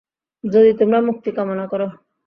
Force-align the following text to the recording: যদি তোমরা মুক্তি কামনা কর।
যদি 0.43 0.71
তোমরা 0.79 0.99
মুক্তি 1.07 1.29
কামনা 1.37 1.65
কর। 1.71 1.81